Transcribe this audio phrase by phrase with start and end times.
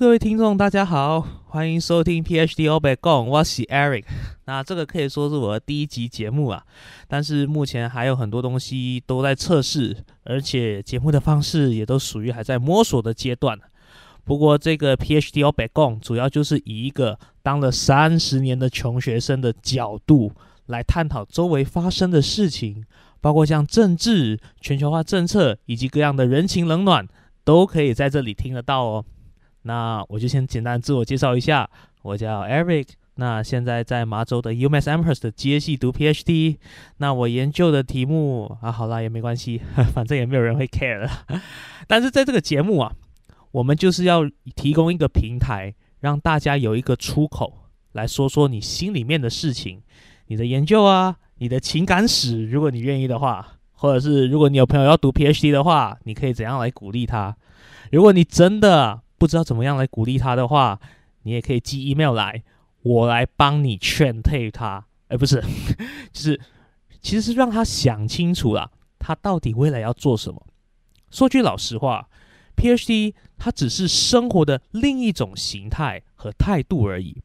[0.00, 4.06] 各位听众，大家好，欢迎收听 PhD 欧北共，我是 Eric。
[4.46, 6.64] 那这个可以说是我的第一集节目啊，
[7.06, 9.94] 但是目前还有很多东西都在测试，
[10.24, 13.58] 而且节目的方式也都属于还在摸索的阶段。
[14.24, 20.32] 不过这个 PhD 欧北共主要就是以一个当了三十年的穷学生的角度
[20.64, 22.86] 来探讨周围发生的事情，
[23.20, 27.06] 包括像政治、全球化政策以及各样的人情冷暖，
[27.44, 29.04] 都可以在这里听得到哦。
[29.62, 31.68] 那我就先简单自我介绍一下，
[32.02, 36.56] 我叫 Eric，那现在在麻州的 UMass Amherst 的接系读 PhD。
[36.96, 39.60] 那我研究的题目啊，好啦，也没关系，
[39.92, 41.10] 反正也没有人会 care 了。
[41.86, 42.92] 但是在这个节目啊，
[43.52, 44.22] 我们就是要
[44.54, 49.82] 提供一个平台，让大家有一个出口来说说你心里面的事情，
[50.28, 57.36] 你的研究啊，你的情感史，如果你愿意的话，或者是如果你有朋友要读 PhD 的话，你可以怎样来鼓励他？
[57.90, 60.80] 如果你真的不知道怎么样来鼓励他的话，
[61.24, 62.42] 你也可以寄 email 来，
[62.80, 64.86] 我来帮你劝退他。
[65.08, 65.44] 哎，不是，
[66.10, 66.40] 就是
[67.02, 70.46] 其实是让他想清楚了，他到底未来要做什么。
[71.10, 72.08] 说句老实话
[72.56, 77.20] ，PhD 它只是生活的另一种形态和态度而已，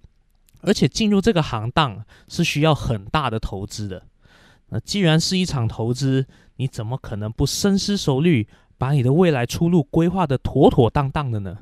[0.59, 4.03] 而且进入这个行当是需要很大的投资的。
[4.67, 8.45] 那既然是一场投资，你怎么可能不深思熟虑，
[8.77, 11.59] 把你的未来出路规划的妥妥当当的呢？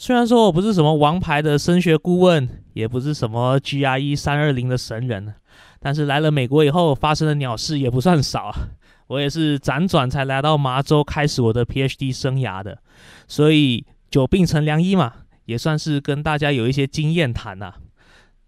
[0.00, 5.34] 虽然说我不是什么王牌的升学顾问，也不是什么 GRE 三二零的神人，
[5.80, 8.68] 但是来了美国以后发生的鸟事也不算少啊。
[9.08, 12.78] 我也是辗转才来到麻州开始我的 PhD 生涯的，
[13.26, 15.12] 所以久病成良医嘛，
[15.46, 17.74] 也算是跟大家有一些经验谈呐。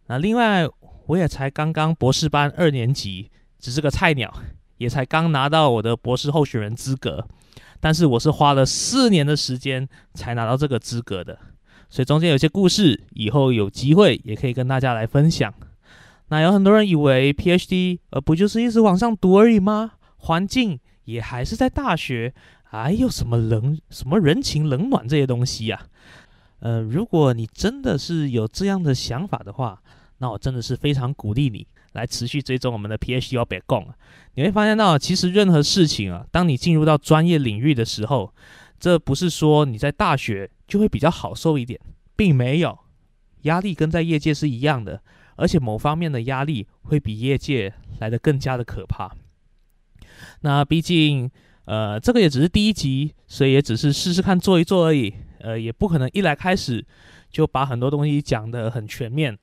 [0.07, 0.69] 那另外
[1.07, 4.33] 我也才刚刚博士班二年级，只是个菜鸟，
[4.77, 7.27] 也才刚拿到我的博士候选人资格。
[7.81, 11.39] 但是我是花了四年的时间才拿到这个资格的，
[11.89, 15.53] 所以中间有些故事，以后有机会也可以跟大家来分享。
[16.29, 19.93] 那有很多人以为 PhD 呃不就是一直往上读而已吗？
[20.19, 22.33] 环境也还是在大学，
[22.63, 25.87] 还有什么冷什么人情冷暖这些东西呀？
[26.61, 29.83] 呃，如果你真的是有这样的想法的话，
[30.19, 31.67] 那我真的是非常鼓励你。
[31.93, 33.89] 来持续追踪我们的 PhD 要别共，
[34.35, 38.33] 你会发现到，其实任何事情啊，当你进入到专业领域的时候，
[38.79, 41.81] 这不是说你在大学就会比较好受一点，
[42.15, 42.79] 并没有，
[43.43, 45.03] 压力跟在业界是一样的，
[45.37, 49.15] 而且某方面的压力会比业界来的更加的可怕。
[50.43, 51.31] 那毕竟，
[51.65, 56.85] 呃，这个也只是第一集，所以也只是试试看做一做而已，呃，也不可能一来开始
[57.31, 59.37] 就把很多东西讲得很全面。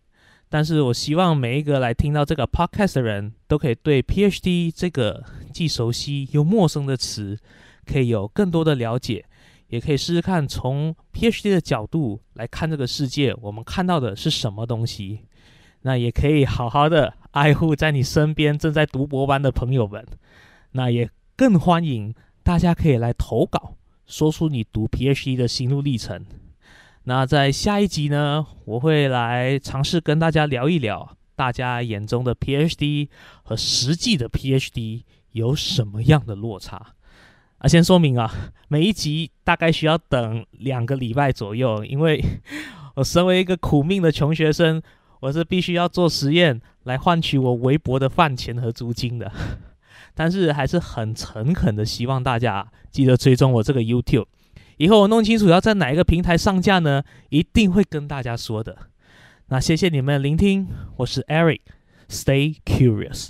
[0.50, 7.38] 但是我希望每一个来听到这个 podcast 的人都可以对 PhD 这个既熟悉又陌生的词，
[7.86, 9.26] 可以有更多的了解，
[9.68, 15.26] 也可以试试看从 PhD 的角度来看这个世界，我们看到的是什么东西。
[15.82, 20.06] 那也可以好好的爱护在你身边正在读博班的朋友们。
[20.72, 22.14] 那也更欢迎
[22.44, 23.76] 大家可以来投稿，
[24.06, 26.26] 说出你读 PhD 的心路历程。
[27.08, 33.08] 那在下一集呢，我会来尝试跟大家聊一聊，大家眼中的 PhD
[33.44, 36.88] 和实际的 PhD 有什么样的落差
[37.60, 37.66] 啊？
[37.66, 38.30] 先说明啊，
[38.68, 42.22] 每一集大概需要等两个礼拜左右，因为
[42.96, 44.82] 我身为一个苦命的穷学生，
[45.22, 49.32] 我是必须要做实验来换取我微薄的饭钱和租金的。
[50.14, 54.26] 但是还是很诚恳的，希望大家记得追踪我这个 YouTube。
[54.78, 58.78] 以后我弄清楚要在哪一个平台上架呢，一定会跟大家说的。
[59.48, 60.68] 那谢谢你们聆听，
[60.98, 63.30] 我是 Eric，Stay curious。